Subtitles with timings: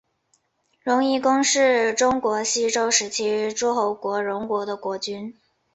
[0.81, 5.37] 荣夷公是中国西周时期诸侯国荣国的国君。